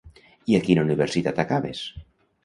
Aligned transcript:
I 0.53 0.55
a 0.59 0.61
quina 0.67 0.85
universitat 0.85 1.41
acabes? 1.43 1.83